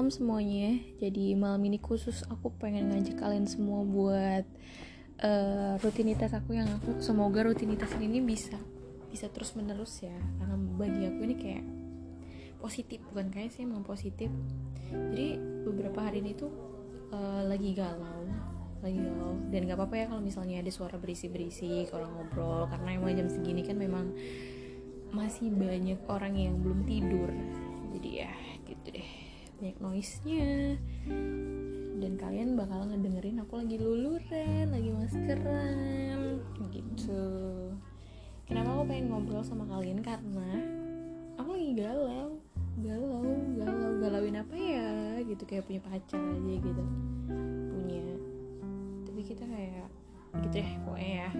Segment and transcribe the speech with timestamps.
[0.00, 0.80] malam semuanya.
[0.96, 4.48] Jadi malam ini khusus aku pengen ngajak kalian semua buat
[5.20, 8.56] uh, rutinitas aku yang aku semoga rutinitas ini bisa
[9.12, 10.16] bisa terus menerus ya.
[10.40, 11.64] Karena bagi aku ini kayak
[12.64, 14.32] positif bukan kayak sih emang positif.
[14.88, 15.36] Jadi
[15.68, 16.48] beberapa hari ini tuh
[17.12, 18.24] uh, lagi galau
[18.80, 23.12] lagi galau dan gak apa-apa ya kalau misalnya ada suara berisi-berisi orang ngobrol karena emang
[23.12, 24.16] jam segini kan memang
[25.12, 27.28] masih banyak orang yang belum tidur
[27.92, 28.32] jadi ya
[28.64, 29.19] gitu deh
[29.60, 30.80] banyak noise nya
[32.00, 36.40] dan kalian bakal ngedengerin aku lagi luluran lagi maskeran
[36.72, 37.28] gitu.
[38.48, 40.00] Kenapa aku pengen ngobrol sama kalian?
[40.00, 40.64] Karena
[41.36, 42.40] aku lagi galau
[42.80, 45.20] galau galau galauin apa ya?
[45.28, 46.84] Gitu kayak punya pacar aja gitu.
[47.68, 48.16] Punya.
[49.04, 49.92] Tapi kita kayak
[50.40, 51.30] gitu deh pokoknya ya.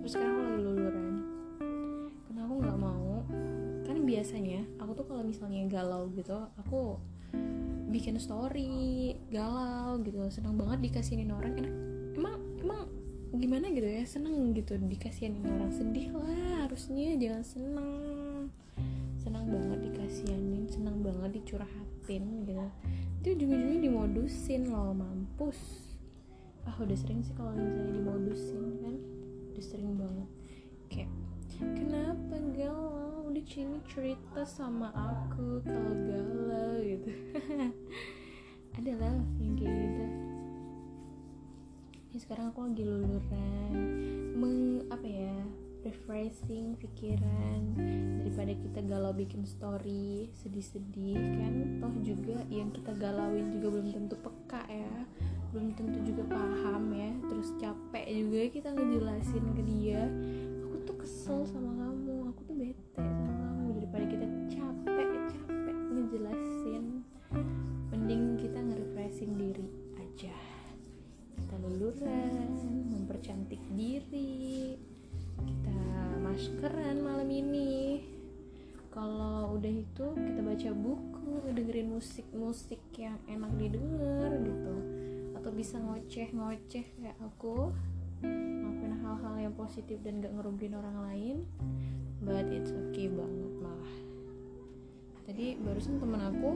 [0.00, 1.14] Terus sekarang aku lagi luluran.
[2.24, 3.12] Karena aku nggak mau.
[3.84, 6.96] Kan biasanya aku tuh kalau misalnya galau gitu aku
[7.92, 10.18] bikin story galau gitu.
[10.32, 11.74] Senang banget dikasihin orang enak.
[12.16, 12.80] Emang emang
[13.36, 14.02] gimana gitu ya?
[14.08, 15.68] Seneng gitu dikasihin orang.
[15.70, 17.92] Sedih lah harusnya jangan seneng.
[19.20, 22.66] Senang banget dikasihanin senang banget dicurhatin gitu.
[23.22, 25.60] Itu ujung-ujungnya dimodusin loh mampus.
[26.66, 28.94] Ah udah sering sih kalau misalnya dimodusin kan?
[29.54, 30.28] Udah sering banget.
[30.90, 31.10] Kayak
[31.78, 33.01] kenapa galau
[33.42, 37.10] sini cerita sama aku kalau galau gitu
[38.78, 40.04] adalah yang kayak gitu.
[42.12, 43.72] Ini sekarang aku lagi luluran
[44.38, 45.36] meng apa ya
[45.82, 47.74] refreshing pikiran
[48.22, 51.18] daripada kita galau bikin story sedih-sedih.
[51.42, 54.94] Kan toh juga yang kita galauin juga belum tentu peka ya
[55.52, 60.08] belum tentu juga paham ya terus capek juga kita ngejelasin ke dia.
[60.64, 62.01] Aku tuh kesel sama kamu
[76.42, 78.02] maskeran malam ini.
[78.90, 84.74] Kalau udah itu kita baca buku dengerin musik-musik yang enak didengar gitu.
[85.38, 87.70] Atau bisa ngoceh-ngoceh kayak aku
[88.26, 91.36] ngelakuin hal-hal yang positif dan gak ngerugiin orang lain.
[92.26, 93.94] But it's okay banget malah.
[95.22, 96.50] Tadi barusan temen aku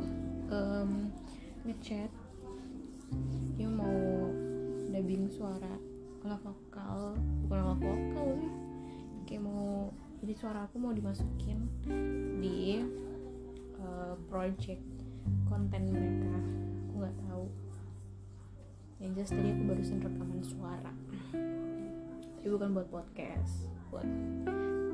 [0.50, 1.14] um,
[1.62, 2.10] ngechat
[3.54, 3.94] dia mau
[4.91, 5.78] dubbing suara
[6.26, 7.14] ala vokal
[7.47, 8.66] bukan ala vokal sih
[9.26, 9.91] kayak mau
[10.22, 11.69] jadi suara aku mau dimasukin
[12.41, 12.81] di
[13.82, 14.82] uh, project
[15.50, 16.34] konten mereka.
[16.88, 17.47] Aku nggak tahu.
[19.03, 20.92] Yang jelas tadi aku barusan rekaman suara.
[22.41, 24.06] Tapi bukan buat podcast buat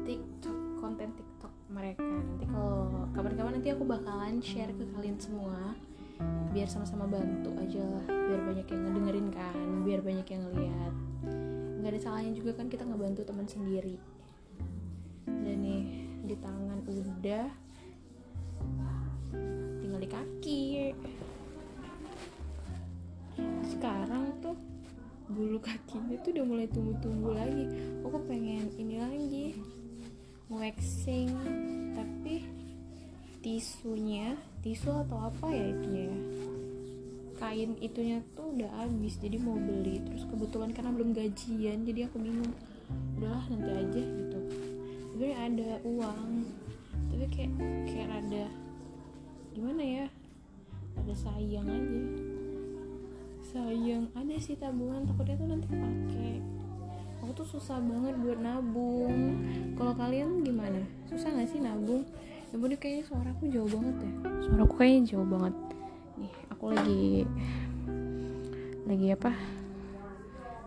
[0.04, 2.02] tiktok konten tiktok mereka.
[2.02, 5.76] Nanti kalau kapan-kapan nanti aku bakalan share ke kalian semua
[6.54, 9.56] biar sama-sama bantu aja lah biar banyak yang ngedengerin kan
[9.86, 10.94] biar banyak yang ngeliat.
[11.82, 13.98] Nggak ada salahnya juga kan kita ngebantu teman sendiri
[16.32, 17.48] di tangan udah.
[19.84, 20.62] Tinggal di kaki.
[23.68, 24.56] Sekarang tuh
[25.28, 27.68] bulu kakinya tuh udah mulai tumbuh-tumbuh lagi.
[28.00, 29.46] Aku pengen ini lagi
[30.48, 31.36] waxing.
[31.92, 32.48] Tapi
[33.44, 34.32] tisunya
[34.64, 36.18] tisu atau apa ya itunya ya?
[37.36, 40.00] Kain itunya tuh udah habis jadi mau beli.
[40.00, 42.56] Terus kebetulan karena belum gajian jadi aku bingung
[43.20, 44.38] udahlah nanti aja gitu
[45.12, 46.48] tapi ada uang
[47.12, 47.52] tapi kayak
[47.84, 48.44] kayak ada
[49.52, 50.06] gimana ya?
[50.96, 52.00] Ada sayang aja.
[53.52, 56.40] Sayang ada sih tabungan takutnya tuh nanti pakai
[57.20, 59.44] aku tuh susah banget buat nabung.
[59.76, 60.80] Kalau kalian gimana?
[61.04, 62.08] Susah nggak sih nabung?
[62.48, 64.12] Ya udah kayaknya suara aku jauh banget ya.
[64.48, 65.54] Suara aku kayaknya jauh banget.
[66.16, 67.04] Nih aku lagi
[68.88, 69.32] lagi apa?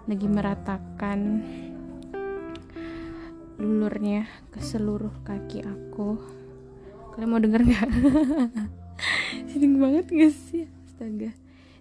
[0.06, 1.20] Lagi meratakan
[3.56, 6.20] lulurnya ke seluruh kaki aku.
[7.16, 7.90] Kalian mau denger nggak?
[9.52, 10.68] Sedih banget gak sih?
[10.88, 11.32] Astaga.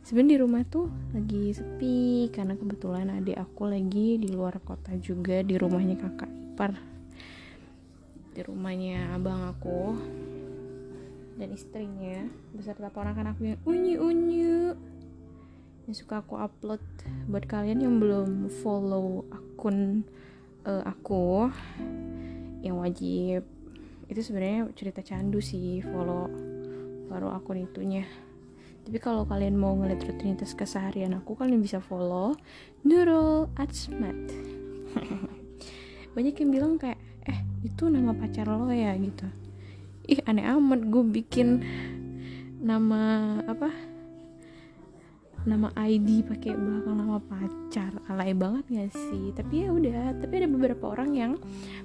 [0.04, 0.86] Sebenarnya di rumah tuh
[1.16, 6.78] lagi sepi karena kebetulan adik aku lagi di luar kota juga di rumahnya kakak ipar.
[8.34, 9.96] Di rumahnya abang aku.
[11.34, 14.78] Dan istrinya beserta ponakan aku yang unyu unyu
[15.90, 16.84] yang suka aku upload.
[17.26, 20.06] Buat kalian yang belum follow akun
[20.66, 21.48] uh, aku
[22.64, 23.44] yang wajib.
[24.08, 26.28] Itu sebenarnya cerita candu sih follow
[27.08, 28.04] baru akun itunya.
[28.84, 32.36] Tapi kalau kalian mau ngeliat rutinitas keseharian aku kalian bisa follow
[32.84, 34.12] Nurul Atsmat
[36.14, 39.24] banyak yang bilang kayak eh itu nama pacar lo ya gitu.
[40.04, 41.64] Ih aneh amat gue bikin
[42.60, 43.72] nama apa
[45.44, 47.92] nama ID pakai belakang nama pacar.
[48.08, 49.30] Alay banget gak sih?
[49.36, 51.32] Tapi ya udah tapi ada beberapa orang yang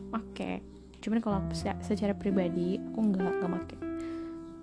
[0.09, 0.63] pakai
[0.99, 1.39] cuman kalau
[1.79, 3.79] secara pribadi aku nggak nggak pakai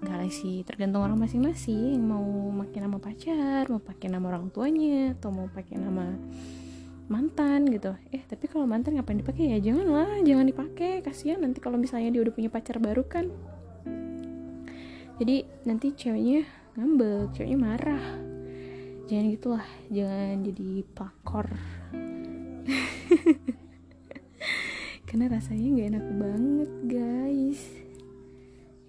[0.05, 0.65] nggak lah sih.
[0.65, 2.01] Tergantung orang masing-masing.
[2.01, 6.17] Mau pakai nama pacar mau pakai nama orang tuanya atau mau pakai nama
[7.13, 7.93] mantan gitu.
[8.13, 9.59] Eh tapi kalau mantan ngapain dipakai ya?
[9.61, 11.05] Janganlah jangan dipakai.
[11.05, 13.29] Kasihan nanti kalau misalnya dia udah punya pacar baru kan.
[15.17, 16.45] Jadi nanti ceweknya
[16.77, 18.26] ngambek ceweknya marah
[19.07, 21.47] jangan gitulah jangan jadi pakor
[25.07, 27.63] karena rasanya nggak enak banget guys.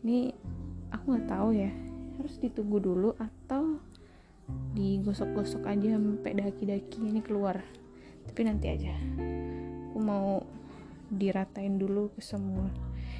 [0.03, 0.33] Ini
[0.91, 1.71] aku nggak tahu ya.
[2.19, 3.79] Harus ditunggu dulu atau
[4.75, 7.61] digosok-gosok aja sampai daki-daki ini keluar.
[8.27, 8.91] Tapi nanti aja.
[9.87, 10.43] Aku mau
[11.07, 12.67] diratain dulu ke semua.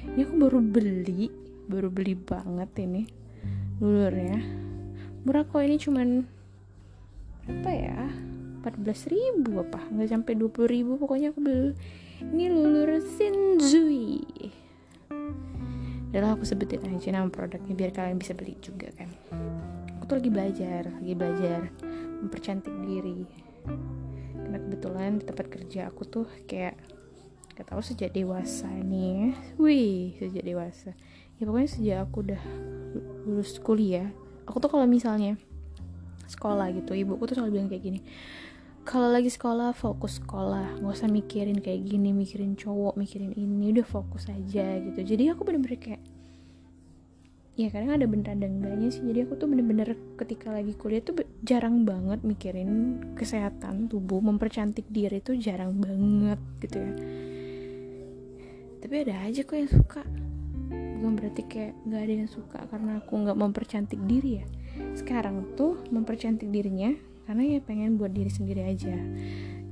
[0.04, 1.32] Ini aku baru beli
[1.64, 3.08] baru beli banget ini.
[3.78, 4.42] Lulurnya
[5.24, 6.28] murah kok ini cuman
[7.48, 8.00] berapa ya?
[8.60, 9.80] 14 ribu apa?
[9.88, 11.72] Nggak sampai 20 ribu pokoknya aku beli.
[12.20, 14.20] Ini lulur Shinzui
[16.08, 19.12] adalah aku sebutin aja nama produknya biar kalian bisa beli juga kan.
[20.00, 21.60] Aku tuh lagi belajar lagi belajar
[22.24, 23.28] mempercantik diri.
[24.32, 26.80] Karena kebetulan di tempat kerja aku tuh kayak
[27.52, 30.96] gak tahu sejak dewasa nih wih sejak dewasa.
[31.38, 32.42] Ya pokoknya sejak aku udah
[33.28, 34.08] lulus kuliah
[34.48, 35.36] aku tuh kalau misalnya
[36.28, 36.92] sekolah gitu.
[36.92, 38.00] Ibuku tuh selalu bilang kayak gini
[38.88, 40.80] kalau lagi sekolah fokus sekolah.
[40.80, 43.68] Nggak usah mikirin kayak gini mikirin cowok mikirin ini.
[43.76, 44.96] Udah fokus aja gitu.
[45.04, 46.00] Jadi aku bener-bener kayak
[47.58, 49.04] ya kadang ada bener ada enggaknya sih.
[49.04, 54.24] Jadi aku tuh bener-bener ketika lagi kuliah tuh jarang banget mikirin kesehatan tubuh.
[54.24, 56.92] Mempercantik diri tuh jarang banget gitu ya.
[58.80, 60.00] Tapi ada aja kok yang suka.
[60.72, 64.46] Bukan berarti kayak nggak ada yang suka karena aku nggak mempercantik diri ya
[64.96, 66.94] sekarang tuh mempercantik dirinya
[67.28, 68.96] karena ya pengen buat diri sendiri aja.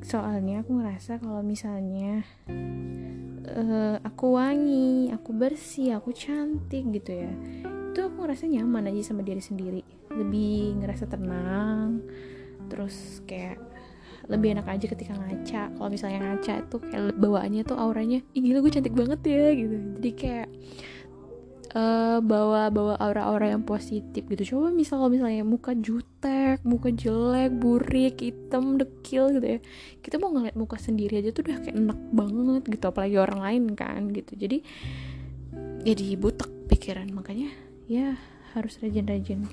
[0.04, 2.22] Soalnya aku ngerasa kalau misalnya
[3.48, 7.32] uh, aku wangi aku bersih aku cantik gitu ya
[7.96, 9.80] itu aku ngerasa nyaman aja sama diri sendiri.
[10.12, 12.04] Lebih ngerasa tenang
[12.68, 13.56] terus kayak
[14.28, 15.62] lebih enak aja ketika ngaca.
[15.72, 19.76] Kalau misalnya ngaca tuh kayak bawaannya tuh auranya ih gila gue cantik banget ya gitu.
[19.96, 20.48] Jadi kayak
[21.76, 24.56] uh, bawa bawa aura-aura yang positif gitu.
[24.56, 29.60] Coba misal kalau misalnya muka jutek muka jelek burik hitam dekil gitu ya.
[30.00, 32.84] Kita mau ngeliat muka sendiri aja tuh udah kayak enak banget gitu.
[32.88, 34.32] Apalagi orang lain kan gitu.
[34.34, 34.64] Jadi
[35.84, 37.12] jadi butek pikiran.
[37.12, 37.52] Makanya
[37.86, 38.16] ya
[38.56, 39.44] harus rajin-rajin.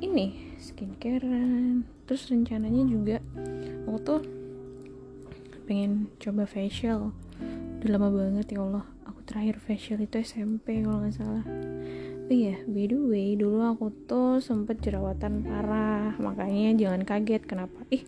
[0.00, 1.84] Ini skincarean.
[2.06, 3.16] Terus rencananya juga
[3.90, 4.22] aku tuh
[5.66, 7.10] pengen coba facial.
[7.80, 8.84] Udah lama banget ya Allah
[9.30, 11.46] terakhir facial itu SMP kalau nggak salah.
[12.26, 17.78] Oh iya by the way dulu aku tuh sempet jerawatan parah makanya jangan kaget kenapa.
[17.94, 18.02] Ih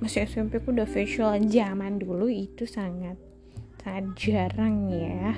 [0.00, 3.20] masih SMP aku udah facial zaman dulu itu sangat
[3.84, 5.36] sangat jarang ya.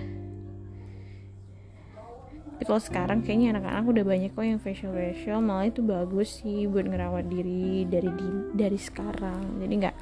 [2.57, 6.71] Tapi kalau sekarang kayaknya anak-anak udah banyak kok yang facial facial malah itu bagus sih
[6.71, 9.59] buat ngerawat diri dari di, dari sekarang.
[9.59, 9.97] Jadi nggak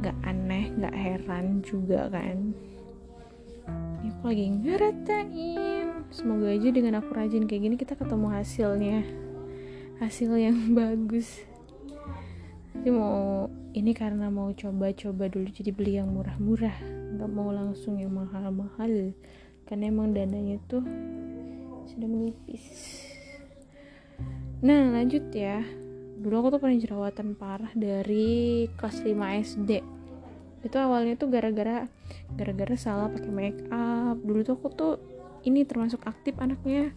[0.00, 2.52] nggak aneh nggak heran juga kan
[4.20, 9.00] aku lagi ngeratain semoga aja dengan aku rajin kayak gini kita ketemu hasilnya.
[9.96, 11.40] Hasil yang bagus.
[12.76, 16.76] Tapi mau ini karena mau coba-coba dulu jadi beli yang murah-murah.
[17.16, 19.16] Nggak mau langsung yang mahal-mahal.
[19.64, 20.84] Karena emang dananya tuh
[21.88, 23.00] sudah menipis.
[24.60, 25.64] Nah lanjut ya.
[26.20, 29.16] Dulu aku tuh pernah jerawatan parah dari kelas 5
[29.48, 29.99] SD
[30.60, 31.88] itu awalnya tuh gara-gara
[32.36, 34.20] gara-gara salah pakai make up.
[34.20, 34.94] Dulu tuh aku tuh
[35.48, 36.92] ini termasuk aktif anaknya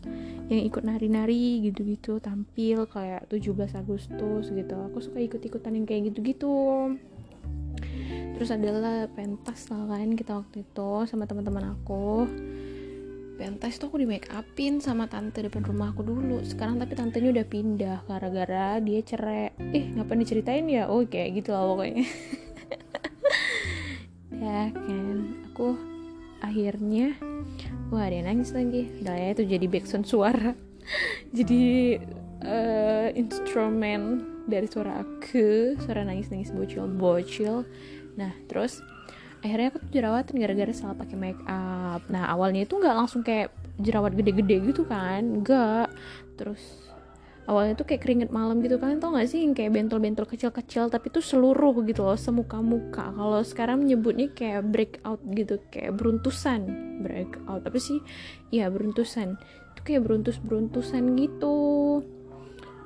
[0.52, 4.76] yang ikut nari-nari gitu-gitu tampil kayak 17 Agustus gitu.
[4.92, 6.92] Aku suka ikut-ikutan yang kayak gitu-gitu.
[8.34, 12.28] Terus adalah pentas lah kan kita waktu itu sama teman-teman aku.
[13.34, 16.44] Pentas tuh aku di make upin sama tante depan rumah aku dulu.
[16.44, 19.56] Sekarang tapi tantenya udah pindah gara-gara dia cerai.
[19.72, 20.92] Eh ngapain diceritain ya?
[20.92, 22.04] Oh gitu lah pokoknya
[24.44, 25.18] ya kan.
[25.52, 25.80] Aku
[26.44, 27.16] akhirnya
[27.88, 28.92] wah ada yang nangis lagi.
[29.00, 30.52] Udah ya itu jadi backsound suara.
[31.38, 31.96] Jadi
[32.44, 37.64] uh, instrumen dari suara aku suara nangis nangis bocil bocil
[38.20, 38.84] nah terus
[39.40, 42.00] akhirnya aku tuh jerawatan gara-gara salah pakai make up.
[42.08, 45.20] Nah awalnya itu nggak langsung kayak jerawat gede-gede gitu kan.
[45.20, 45.92] Enggak
[46.40, 46.62] terus
[47.44, 51.12] awalnya tuh kayak keringet malam gitu kan tau gak sih yang kayak bentol-bentol kecil-kecil tapi
[51.12, 53.12] tuh seluruh gitu loh semuka-muka.
[53.12, 56.62] Kalau sekarang menyebutnya kayak breakout gitu kayak beruntusan.
[57.04, 58.00] Breakout tapi sih?
[58.48, 59.36] Ya beruntusan.
[59.76, 61.58] Itu kayak beruntus-beruntusan gitu.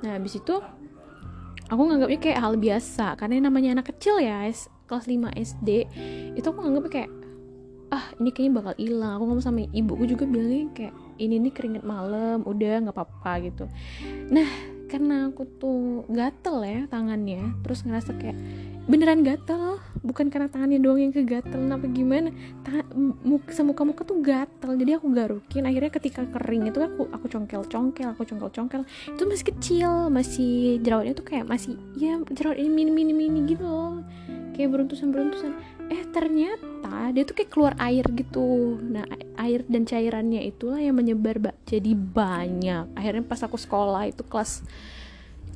[0.02, 0.58] Nah habis itu
[1.70, 4.50] aku nganggapnya kayak hal biasa karena namanya anak kecil ya
[4.88, 5.70] kelas 5 SD
[6.40, 7.12] itu aku nganggapnya kayak
[7.94, 9.22] ah ini kayaknya bakal hilang.
[9.22, 13.66] Aku ngomong sama ibuku juga bilangnya kayak ini nih keringet malam udah nggak apa-apa gitu.
[14.32, 14.48] Nah
[14.88, 18.40] karena aku tuh gatel ya tangannya terus ngerasa kayak
[18.88, 22.32] beneran gatel bukan karena tangannya doang yang kegatel apa gimana
[22.64, 22.88] tangan
[23.20, 25.68] muka semuka muka tuh gatel jadi aku garukin.
[25.68, 30.80] Akhirnya ketika kering itu aku aku congkel congkel aku congkel congkel itu masih kecil masih
[30.80, 34.08] jerawatnya tuh kayak masih ya jerawat ini mini mini mini gitu loh.
[34.56, 35.52] Kayak beruntusan beruntusan
[35.88, 38.75] eh ternyata dia tuh kayak keluar air gitu.
[38.79, 39.08] Nah
[39.39, 41.56] air dan cairannya itulah yang menyebar mbak.
[41.63, 42.91] Jadi banyak.
[42.94, 44.63] Akhirnya pas aku sekolah itu kelas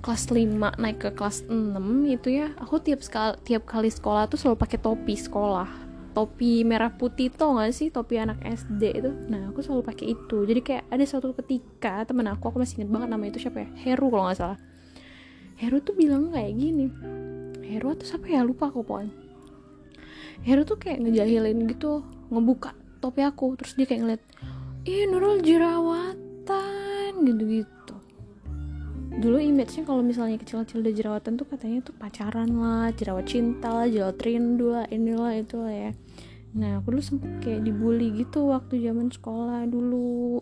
[0.02, 1.78] kelas 5 naik ke kelas 6
[2.10, 5.70] itu ya aku tiap sekali tiap kali sekolah tuh selalu pakai topi sekolah.
[6.12, 7.88] Topi merah putih tuh gak sih?
[7.88, 9.12] Topi anak SD itu.
[9.32, 10.44] Nah aku selalu pakai itu.
[10.44, 13.70] Jadi kayak ada suatu ketika temen aku aku masih inget banget nama itu siapa ya?
[13.80, 14.60] Heru kalau nggak salah.
[15.56, 16.92] Heru tuh bilang kayak gini.
[17.64, 18.44] Heru atau siapa ya?
[18.44, 19.21] Lupa aku pokoknya
[20.42, 22.02] Heru tuh kayak ngejahilin gitu
[22.34, 24.24] ngebuka topi aku terus dia kayak ngeliat
[24.86, 27.96] ih Nurul jerawatan gitu-gitu.
[29.12, 33.86] Dulu image-nya kalau misalnya kecil-kecil udah jerawatan tuh katanya tuh pacaran lah jerawat cinta lah
[33.86, 35.92] jerawat rindu lah inilah itu lah ya.
[36.52, 40.42] Nah aku dulu sempet kayak dibully gitu waktu zaman sekolah dulu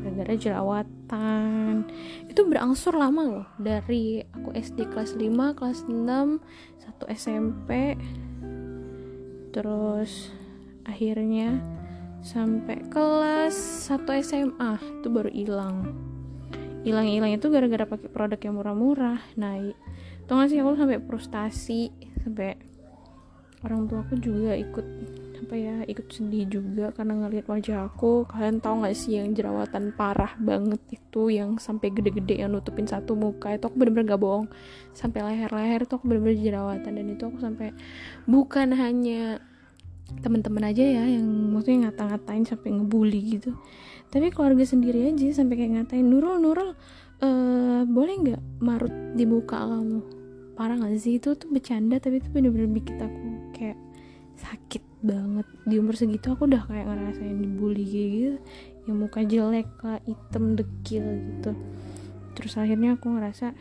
[0.00, 1.84] gara-gara jerawatan.
[2.30, 6.40] Itu berangsur lama loh dari aku SD kelas 5 kelas 6
[6.80, 7.98] satu SMP
[9.54, 10.34] terus
[10.82, 11.62] akhirnya
[12.26, 13.54] sampai kelas
[13.86, 15.94] 1 SMA itu baru hilang.
[16.82, 19.56] Hilang-hilang itu gara-gara pakai produk yang murah-murah nah
[20.26, 21.92] tau gak sih aku sampai frustasi
[22.24, 22.56] sampai
[23.64, 24.86] orang tua aku juga ikut
[25.44, 28.24] apa ya ikut sedih juga karena ngelihat wajah aku.
[28.26, 33.12] Kalian tau gak sih yang jerawatan parah banget itu yang sampai gede-gede yang nutupin satu
[33.12, 33.52] muka?
[33.52, 34.48] Itu aku bener-bener gak bohong.
[34.96, 36.92] Sampai leher-leher itu aku bener-bener jerawatan.
[36.96, 37.76] Dan itu aku sampai
[38.24, 39.38] bukan hanya
[40.20, 43.56] teman-teman aja ya yang maksudnya ngata-ngatain sampai ngebully gitu.
[44.12, 46.70] Tapi keluarga sendiri aja sampai kayak ngatain Nurul Nurul
[47.24, 50.00] uh, boleh nggak marut di muka kamu?
[50.54, 51.18] Parah gak sih?
[51.18, 53.78] Itu tuh bercanda tapi itu bener-bener bikin aku kayak
[54.38, 55.46] sakit banget.
[55.68, 58.40] Di umur segitu aku udah kayak ngerasain dibully gitu.
[58.88, 61.52] Yang muka jelek lah hitam dekil gitu.
[62.34, 63.52] Terus akhirnya aku ngerasa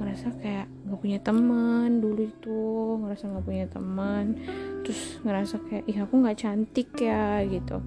[0.00, 2.60] ngerasa kayak gak punya teman dulu itu
[3.04, 4.40] ngerasa gak punya teman.
[4.82, 7.78] Terus ngerasa kayak ih aku nggak cantik ya gitu.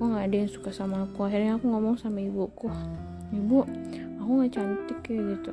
[0.00, 1.28] Kok nggak ada yang suka sama aku?
[1.28, 2.72] Akhirnya aku ngomong sama ibuku
[3.32, 3.64] ibu
[4.20, 5.52] aku nggak cantik ya gitu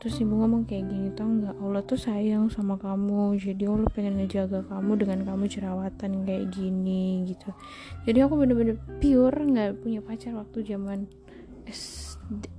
[0.00, 1.60] terus ibu ngomong kayak gini tau nggak?
[1.60, 3.36] Allah tuh sayang sama kamu.
[3.36, 7.52] Jadi Allah pengen ngejaga kamu dengan kamu jerawatan kayak gini gitu.
[8.08, 11.04] Jadi aku bener-bener pure nggak punya pacar waktu zaman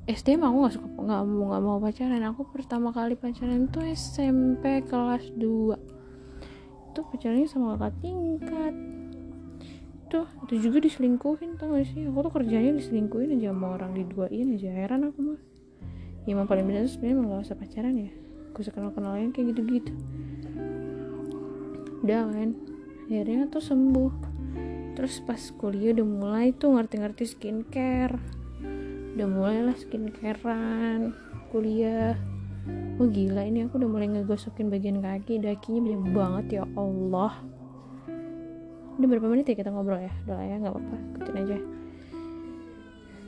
[0.06, 2.24] SD mah aku gak suka nggak mau nggak mau pacaran.
[2.30, 5.42] Aku pertama kali pacaran tuh SMP kelas 2
[6.92, 8.74] itu pacarnya sama kakak tingkat.
[10.12, 12.06] Tuh itu juga diselingkuhin tau gak sih?
[12.06, 14.70] Aku tuh kerjanya diselingkuhin aja sama orang diduain aja.
[14.70, 15.51] Heran aku mah
[16.26, 18.12] ya emang paling bener sebenarnya emang gak usah pacaran ya.
[18.52, 19.94] Gak usah kenal kenalan kayak gitu-gitu.
[22.06, 22.58] Udah kan.
[23.10, 24.14] Akhirnya tuh sembuh.
[24.96, 28.18] Terus pas kuliah udah mulai tuh ngerti-ngerti skincare.
[29.18, 31.16] Udah mulai lah skincarean
[31.52, 32.16] kuliah.
[33.02, 37.34] Oh gila ini aku udah mulai ngegosokin bagian kaki dakinya banyak banget ya Allah.
[39.02, 40.14] Udah berapa menit ya kita ngobrol ya?
[40.30, 40.98] Udah lah ya nggak apa-apa.
[41.18, 41.58] Ikutin aja.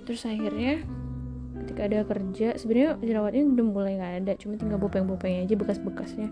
[0.04, 0.74] Terus akhirnya
[1.64, 6.28] ketika ada kerja sebenarnya jerawatnya udah mulai nggak ada cuma tinggal bopeng-bopengnya aja bekas-bekasnya.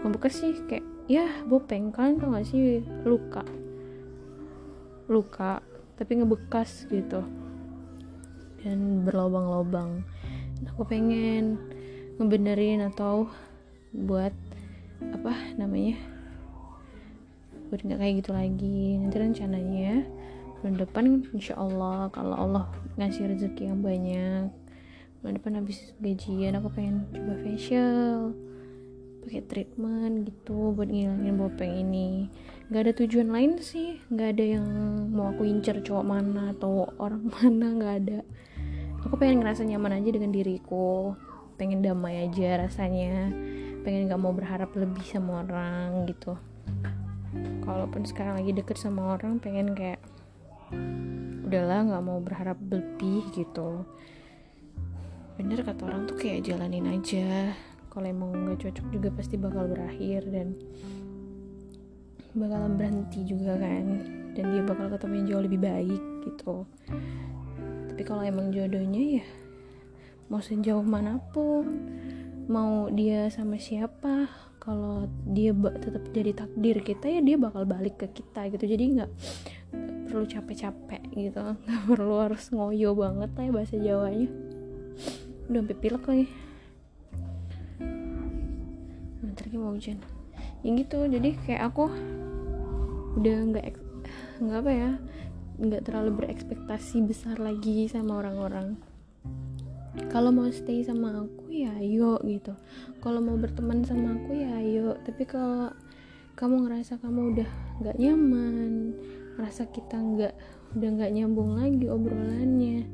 [0.00, 1.90] Bukan bekas sih kayak ya bopeng.
[1.90, 3.42] Kan tau gak sih luka?
[5.10, 5.58] Luka
[5.98, 7.26] tapi ngebekas gitu.
[8.62, 10.06] Dan berlobang-lobang.
[10.72, 11.58] Aku pengen
[12.16, 13.28] ngebenerin atau
[13.92, 14.32] buat
[15.02, 16.00] apa namanya
[17.68, 18.82] buat nggak kayak gitu lagi.
[19.02, 20.06] Nanti rencananya
[20.62, 22.64] bulan depan insya Allah kalau Allah
[22.96, 24.65] ngasih rezeki yang banyak
[25.26, 28.30] bulan depan habis gajian aku pengen coba facial
[29.26, 32.30] pakai treatment gitu buat ngilangin bopeng ini.
[32.70, 34.66] Nggak ada tujuan lain sih nggak ada yang
[35.10, 38.20] mau aku incer cowok mana atau orang mana nggak ada.
[39.02, 41.18] Aku pengen ngerasa nyaman aja dengan diriku
[41.58, 43.34] pengen damai aja rasanya
[43.82, 46.38] pengen gak mau berharap lebih sama orang gitu.
[47.66, 49.98] Kalaupun sekarang lagi deket sama orang pengen kayak
[51.50, 53.82] udahlah nggak mau berharap lebih gitu
[55.36, 57.52] bener kata orang tuh kayak jalanin aja.
[57.92, 60.56] Kalau emang nggak cocok juga pasti bakal berakhir dan
[62.32, 63.84] bakalan berhenti juga kan.
[64.32, 66.56] Dan dia bakal ketemu yang jauh lebih baik gitu.
[67.92, 69.26] Tapi kalau emang jodohnya ya
[70.26, 71.64] mau sejauh mana pun
[72.50, 74.26] mau dia sama siapa
[74.58, 78.64] kalau dia tetap jadi takdir kita ya dia bakal balik ke kita gitu.
[78.64, 79.12] Jadi nggak
[80.08, 81.44] perlu capek-capek gitu.
[81.64, 84.45] Nggak perlu harus ngoyo banget lah ya bahasa Jawanya
[85.46, 86.26] udah sampai pilek lagi.
[89.22, 89.98] Bentar lagi mau hujan.
[90.64, 91.90] Ya gitu jadi kayak aku
[93.16, 93.66] udah nggak
[94.42, 94.90] nggak apa ya
[95.56, 98.76] nggak terlalu berekspektasi besar lagi sama orang-orang.
[100.12, 102.52] Kalau mau stay sama aku ya ayo gitu.
[103.00, 105.00] Kalau mau berteman sama aku ya ayo.
[105.00, 105.72] Tapi kalau
[106.36, 107.50] kamu ngerasa kamu udah
[107.80, 108.92] nggak nyaman
[109.40, 110.34] ngerasa kita nggak
[110.76, 112.84] udah nggak nyambung lagi obrolannya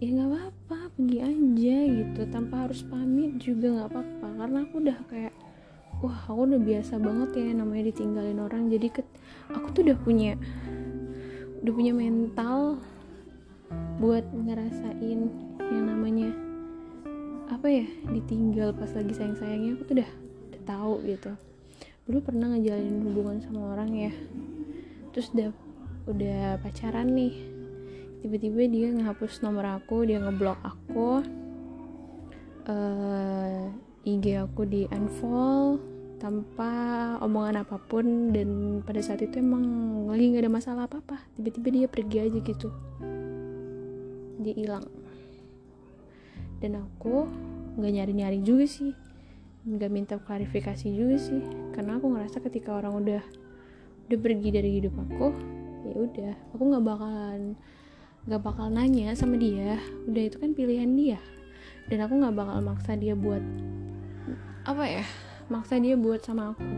[0.00, 2.20] ya nggak apa-apa pergi aja gitu.
[2.28, 4.28] Tanpa harus pamit juga nggak apa-apa.
[4.36, 5.34] Karena aku udah kayak
[6.04, 8.68] wah aku udah biasa banget ya namanya ditinggalin orang.
[8.68, 9.00] Jadi ke,
[9.48, 10.36] aku tuh udah punya
[11.64, 12.76] udah punya mental
[13.96, 15.20] buat ngerasain
[15.60, 16.32] yang namanya
[17.48, 20.10] apa ya ditinggal pas lagi sayang sayangnya aku tuh udah
[20.52, 21.32] udah tahu gitu.
[22.04, 24.12] Dulu pernah ngejalanin hubungan sama orang ya.
[25.16, 25.50] Terus udah
[26.12, 27.59] udah pacaran nih
[28.20, 31.24] tiba-tiba dia ngehapus nomor aku dia ngeblok aku
[32.68, 33.64] uh,
[34.04, 35.80] eh, IG aku di unfollow
[36.20, 39.64] tanpa omongan apa pun dan pada saat itu emang
[40.12, 42.68] lagi nggak ada masalah apa apa tiba-tiba dia pergi aja gitu.
[44.40, 44.84] Dia hilang.
[46.60, 47.24] Dan aku
[47.80, 48.92] nggak nyari-nyari juga sih.
[49.64, 51.40] Nggak minta klarifikasi juga sih.
[51.72, 53.24] Karena aku ngerasa ketika orang udah
[54.10, 55.30] udah pergi dari hidup aku
[55.86, 57.54] ya udah aku nggak bakalan
[58.28, 61.18] nggak bakal nanya sama dia udah itu kan pilihan dia.
[61.88, 63.42] Dan aku nggak bakal maksa dia buat
[64.68, 65.04] apa ya
[65.48, 66.68] maksa dia buat sama aku.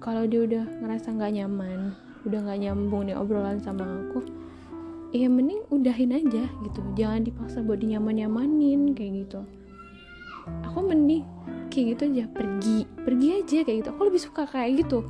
[0.00, 1.92] Kalau dia udah ngerasa nggak nyaman
[2.24, 4.24] udah nggak nyambung nih obrolan sama aku
[5.14, 6.80] ya mending udahin aja gitu.
[6.98, 9.46] Jangan dipaksa buat dinyaman nyamanin kayak gitu.
[10.66, 11.22] Aku mending
[11.70, 12.88] kayak gitu aja pergi.
[13.04, 13.88] Pergi aja kayak gitu.
[13.94, 15.06] Aku lebih suka kayak gitu.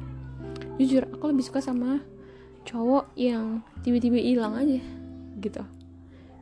[0.77, 2.03] Jujur aku lebih suka sama
[2.67, 5.04] cowok yang tiba-tiba hilang aja
[5.45, 5.61] gitu.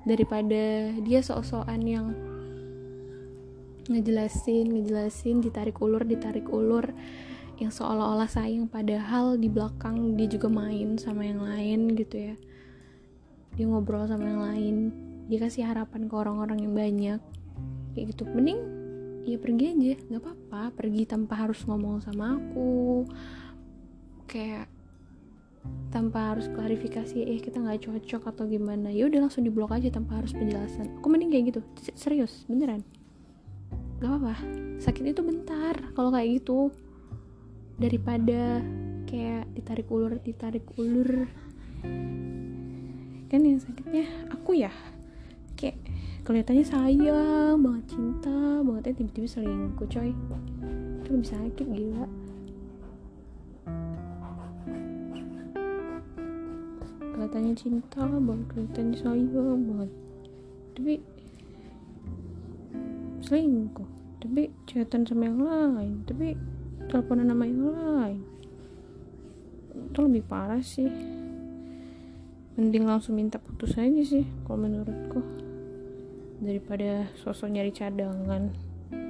[0.07, 2.07] Daripada dia sok-sokan yang
[3.91, 6.95] ngejelasin ngejelasin ditarik ulur ditarik ulur
[7.59, 12.35] yang seolah-olah sayang padahal di belakang dia juga main sama yang lain gitu ya.
[13.55, 14.77] Dia ngobrol sama yang lain.
[15.29, 17.21] Dia kasih harapan ke orang-orang yang banyak.
[17.93, 18.25] Kayak gitu.
[18.33, 18.61] Mending
[19.29, 19.95] ya pergi aja.
[20.09, 20.63] Nggak apa-apa.
[20.73, 23.05] Pergi tanpa harus ngomong sama aku.
[24.25, 24.72] Kayak
[25.93, 28.89] tanpa harus klarifikasi eh kita nggak cocok atau gimana.
[28.89, 30.89] Ya udah langsung diblok aja tanpa harus penjelasan.
[30.99, 31.61] Aku mending kayak gitu.
[31.93, 32.81] Serius beneran.
[34.01, 34.35] Gak apa-apa.
[34.83, 36.73] Sakit itu bentar kalau kayak gitu.
[37.77, 38.65] Daripada
[39.05, 41.29] kayak ditarik ulur ditarik ulur.
[43.29, 44.73] Kan yang sakitnya aku ya.
[45.61, 45.77] Kayak
[46.25, 48.83] kelihatannya sayang banget cinta banget.
[48.91, 50.11] Ya tiba-tiba selingkuh coy.
[51.05, 52.05] Itu lebih sakit gila
[57.55, 59.91] cinta banget kelihatannya sayang banget
[60.73, 60.95] tapi
[63.23, 66.39] selingkuh tapi chatan sama yang lain tapi
[66.93, 68.21] teleponan sama yang lain.
[69.73, 70.93] Itu lebih parah sih.
[72.53, 75.25] Mending langsung minta putus aja sih kalau menurutku.
[76.45, 78.53] Daripada sosok nyari cadangan.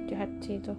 [0.07, 0.71] Jahat sih itu.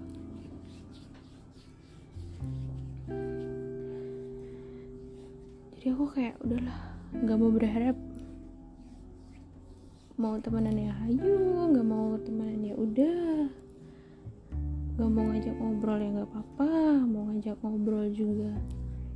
[5.76, 7.96] Jadi aku kayak udahlah nggak mau berharap
[10.18, 13.46] mau temenan ya ayo nggak mau temenan ya udah
[14.94, 16.70] nggak mau ngajak ngobrol ya nggak apa-apa
[17.06, 18.54] mau ngajak ngobrol juga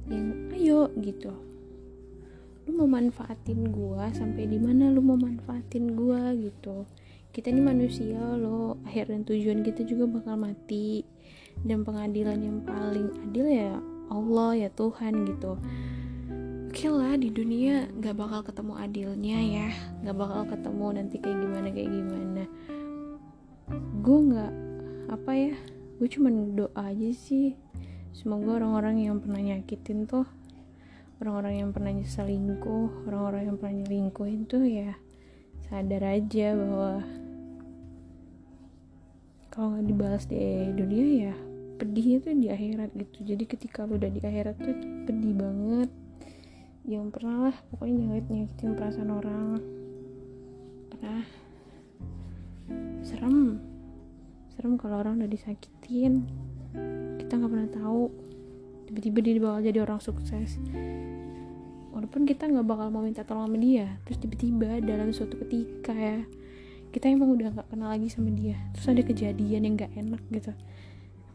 [0.08, 1.32] yang ayo gitu.
[2.64, 6.88] Lu mau manfaatin gua sampai di mana lu mau manfaatin gua gitu.
[7.28, 11.04] Kita ini manusia loh akhir dan tujuan kita juga bakal mati.
[11.60, 13.76] Dan pengadilan yang paling adil ya
[14.08, 15.60] Allah ya Tuhan gitu
[16.78, 19.68] okay lah di dunia gak bakal ketemu adilnya ya.
[20.06, 22.42] Gak bakal ketemu nanti kayak gimana kayak gimana.
[23.98, 24.52] Gue nggak
[25.10, 25.54] apa ya
[25.98, 27.58] gue cuman doa aja sih.
[28.14, 30.22] Semoga orang-orang yang pernah nyakitin tuh
[31.18, 34.94] orang-orang yang pernah selingkuh orang-orang yang pernah nyelingkuhin tuh ya
[35.66, 37.02] sadar aja bahwa
[39.50, 40.38] kalau nggak dibalas di
[40.78, 41.34] dunia ya
[41.82, 43.34] pedihnya tuh di akhirat gitu.
[43.34, 44.78] Jadi ketika lu udah di akhirat tuh
[45.10, 45.90] pedih banget
[46.88, 49.60] yang pernah lah pokoknya jangan nyakitin perasaan orang.
[50.88, 51.16] Karena
[53.04, 53.60] serem.
[54.56, 56.24] Serem kalau orang udah disakitin.
[57.20, 58.08] Kita nggak pernah tahu.
[58.88, 60.56] Tiba-tiba dia bakal jadi orang sukses.
[61.92, 66.22] Walaupun kita nggak bakal mau minta tolong sama dia terus tiba-tiba dalam suatu ketika ya
[66.94, 68.56] kita emang udah nggak kenal lagi sama dia.
[68.72, 70.56] Terus ada kejadian yang nggak enak gitu.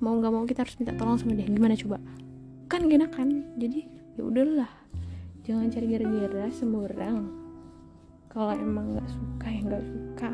[0.01, 1.45] Mau nggak mau kita harus minta tolong sama dia.
[1.45, 2.01] Gimana coba?
[2.73, 3.29] Kan gak enak kan
[3.61, 3.85] jadi
[4.17, 4.71] ya udahlah
[5.43, 7.43] jangan cari gara-gara semua orang
[8.33, 10.31] kalau emang nggak suka ya nggak suka.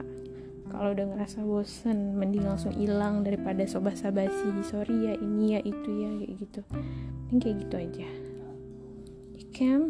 [0.72, 4.56] Kalau udah ngerasa bosen mending langsung hilang daripada sobat sabasi.
[4.64, 6.62] Sorry ya ini ya itu ya kayak gitu.
[7.28, 8.10] Mending kayak gitu aja.
[9.36, 9.82] Ya kan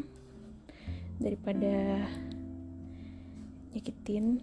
[1.22, 2.02] daripada
[3.78, 4.42] nyakitin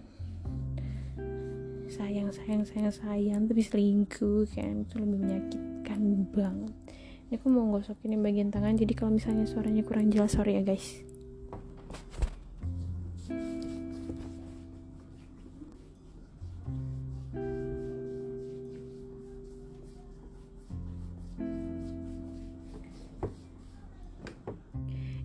[1.91, 6.75] sayang sayang sayang sayang tapi selingkuh kan itu lebih menyakitkan banget
[7.27, 11.03] ini aku mau gosokin bagian tangan jadi kalau misalnya suaranya kurang jelas sorry ya guys.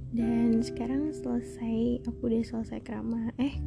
[0.10, 3.62] Dan sekarang selesai aku udah selesai kerama eh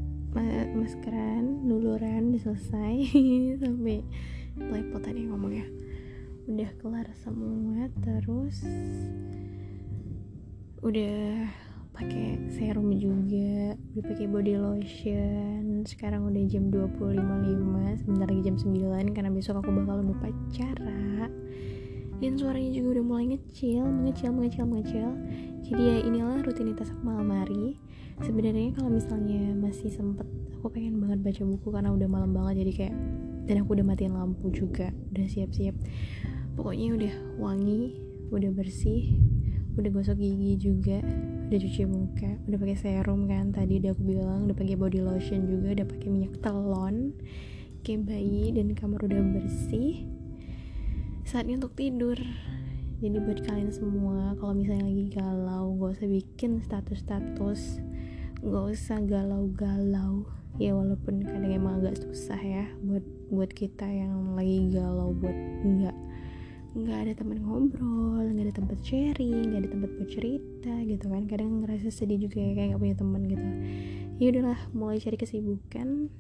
[0.74, 2.94] maskeran luluran udah selesai.
[3.62, 4.02] Sampai
[4.58, 5.70] lepot tadi ngomongnya
[6.44, 8.60] udah kelar semua terus
[10.84, 11.48] udah
[11.96, 15.86] pakai serum juga udah pakai body lotion.
[15.88, 21.32] Sekarang udah jam 20.55 sebentar lagi jam 9 karena besok aku bakal lupa cara
[22.20, 25.08] dan suaranya juga udah mulai ngecil mengecil mengecil mengecil.
[25.64, 27.80] Jadi ya inilah rutinitas aku malam hari.
[28.20, 30.28] Sebenarnya kalau misalnya masih sempet
[30.60, 32.96] aku pengen banget baca buku karena udah malam banget jadi kayak
[33.44, 35.76] dan aku udah matiin lampu juga udah siap-siap.
[36.54, 37.98] Pokoknya udah wangi
[38.32, 39.20] udah bersih
[39.74, 41.02] udah gosok gigi juga
[41.50, 45.50] udah cuci muka udah pakai serum kan tadi udah aku bilang udah pakai body lotion
[45.50, 47.10] juga udah pakai minyak telon
[47.84, 50.08] kayak bayi dan kamar udah bersih.
[51.28, 52.16] Saatnya untuk tidur.
[53.04, 57.84] Jadi buat kalian semua kalau misalnya lagi galau gak usah bikin status-status
[58.40, 60.24] gak usah galau-galau.
[60.56, 65.96] Ya walaupun kadang emang agak susah ya buat buat kita yang lagi galau buat nggak
[66.74, 71.22] nggak ada teman ngobrol nggak ada tempat sharing nggak ada tempat buat cerita gitu kan.
[71.30, 73.46] Kadang ngerasa sedih juga ya kayak nggak punya teman gitu.
[74.18, 76.10] Ya udahlah mulai cari kesibukan.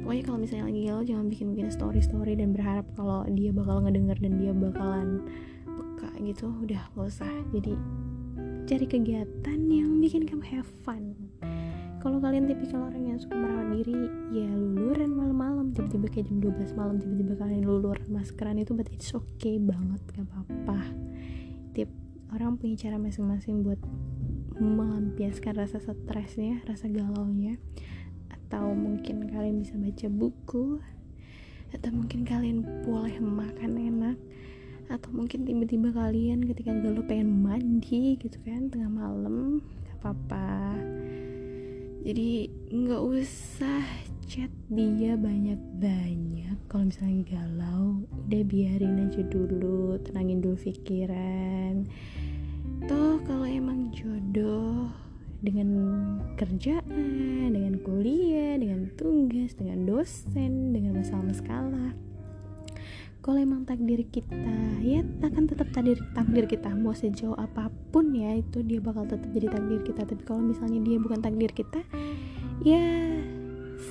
[0.00, 3.84] Pokoknya kalau misalnya lagi galau jangan bikin bikin story story dan berharap kalau dia bakal
[3.84, 5.08] ngedenger dan dia bakalan
[5.68, 6.48] peka gitu.
[6.64, 7.34] Udah gak usah.
[7.52, 7.76] Jadi
[8.64, 11.14] cari kegiatan yang bikin kamu have fun.
[12.00, 15.29] Kalau kalian tipikal orang yang suka merawat diri ya luluran malam-malam
[15.90, 20.22] tiba-tiba kayak jam 12 malam tiba-tiba kalian luluran maskeran itu berarti it's okay banget gak
[20.30, 20.80] apa-apa.
[21.74, 21.90] Tip
[22.30, 23.82] orang punya cara masing-masing buat
[24.62, 27.58] melampiaskan rasa stresnya rasa galaunya.
[28.30, 30.78] Atau mungkin kalian bisa baca buku
[31.70, 34.16] atau mungkin kalian boleh makan enak.
[34.86, 39.58] Atau mungkin tiba-tiba kalian ketika galau pengen mandi gitu kan tengah malam
[39.90, 40.78] gak apa-apa.
[42.00, 46.54] Jadi nggak usah chat dia banyak-banyak.
[46.70, 51.82] Kalau misalnya galau udah biarin aja dulu tenangin dulu pikiran.
[52.86, 54.86] Toh kalau emang jodoh
[55.42, 55.66] dengan
[56.38, 61.98] kerjaan, dengan kuliah, dengan tugas, dengan dosen, dengan masalah-masalah
[63.20, 68.38] kalau emang takdir kita ya akan tetap takdir takdir kita mau sejauh apa pun ya
[68.40, 70.08] itu dia bakal tetap jadi takdir kita.
[70.08, 71.84] Tapi kalau misalnya dia bukan takdir kita
[72.64, 72.80] ya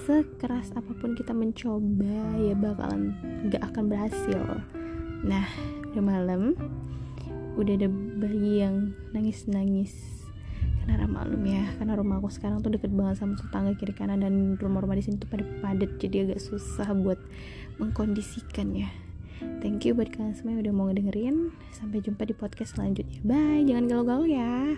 [0.07, 3.13] sekeras apa pun kita mencoba ya bakalan
[3.49, 4.41] gak akan berhasil
[5.25, 5.45] nah
[5.91, 6.53] udah malam
[7.59, 10.19] udah ada bayi yang nangis-nangis
[10.89, 14.57] karena maklum ya karena rumah aku sekarang tuh deket banget sama tetangga kiri kanan dan
[14.57, 17.19] rumah-rumah di sini tuh pada padat jadi agak susah buat
[17.77, 18.89] mengkondisikan ya
[19.63, 21.55] Thank you buat kalian semua yang udah mau ngedengerin.
[21.71, 23.23] Sampai jumpa di podcast selanjutnya.
[23.23, 23.63] Bye.
[23.63, 24.75] Jangan galau-galau ya.